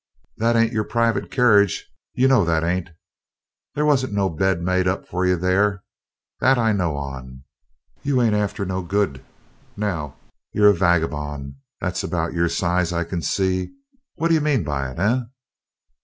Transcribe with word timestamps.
"That 0.37 0.55
ain't 0.55 0.73
your 0.73 0.83
private 0.83 1.29
kerridge, 1.29 1.85
yer 2.15 2.27
know, 2.27 2.43
that 2.43 2.63
ain't 2.63 2.89
there 3.75 3.85
wasn't 3.85 4.13
no 4.15 4.29
bed 4.31 4.59
made 4.63 4.87
up 4.87 5.01
there 5.01 5.07
for 5.07 5.27
you, 5.27 5.35
that 6.39 6.57
I 6.57 6.71
know 6.71 6.95
on. 6.95 7.43
You 8.01 8.19
ain't 8.19 8.33
arter 8.33 8.65
no 8.65 8.81
good, 8.81 9.23
now; 9.77 10.17
you're 10.53 10.71
a 10.71 10.75
wagabone! 10.75 11.57
that's 11.79 12.03
about 12.03 12.33
your 12.33 12.49
size, 12.49 12.91
I 12.91 13.03
can 13.03 13.21
see 13.21 13.75
what 14.15 14.29
d'yer 14.31 14.41
mean 14.41 14.63
by 14.63 14.89
it, 14.89 14.97
eh?" 14.97 15.19